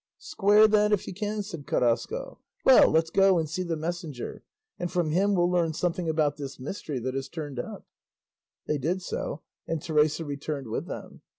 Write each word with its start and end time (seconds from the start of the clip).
"Square 0.17 0.69
that 0.69 0.91
if 0.91 1.05
you 1.05 1.13
can," 1.13 1.43
said 1.43 1.67
Carrasco; 1.67 2.39
"well, 2.65 2.89
let's 2.89 3.11
go 3.11 3.37
and 3.37 3.47
see 3.47 3.61
the 3.61 3.75
messenger, 3.77 4.41
and 4.79 4.91
from 4.91 5.11
him 5.11 5.35
we'll 5.35 5.51
learn 5.51 5.73
something 5.73 6.09
about 6.09 6.37
this 6.37 6.59
mystery 6.59 6.97
that 6.97 7.13
has 7.13 7.29
turned 7.29 7.59
up." 7.59 7.85
They 8.65 8.79
did 8.79 9.03
so, 9.03 9.43
and 9.67 9.79
Teresa 9.79 10.25
returned 10.25 10.69
with 10.69 10.87
them. 10.87 11.21